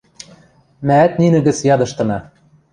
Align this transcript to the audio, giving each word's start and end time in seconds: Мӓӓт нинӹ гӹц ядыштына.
Мӓӓт 0.87 1.13
нинӹ 1.21 1.39
гӹц 1.47 1.57
ядыштына. 1.73 2.19